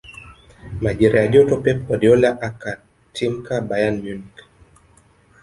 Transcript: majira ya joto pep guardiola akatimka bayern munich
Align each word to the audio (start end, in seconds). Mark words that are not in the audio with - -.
majira 0.83 1.17
ya 1.21 1.27
joto 1.33 1.55
pep 1.63 1.77
guardiola 1.87 2.29
akatimka 2.47 3.53
bayern 3.69 3.97
munich 4.03 4.37